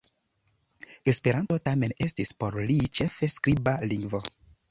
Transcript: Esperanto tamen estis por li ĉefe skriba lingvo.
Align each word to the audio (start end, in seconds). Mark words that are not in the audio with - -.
Esperanto 1.13 1.57
tamen 1.67 1.93
estis 2.07 2.33
por 2.45 2.57
li 2.71 2.79
ĉefe 3.01 3.31
skriba 3.35 3.77
lingvo. 3.95 4.23